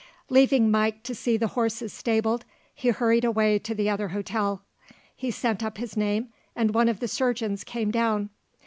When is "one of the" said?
6.73-7.07